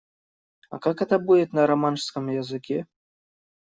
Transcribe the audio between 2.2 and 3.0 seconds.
языке?